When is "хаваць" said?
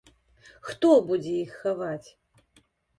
1.61-2.09